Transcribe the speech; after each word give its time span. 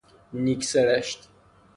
نیک 0.43 0.63
سرشت 0.63 1.29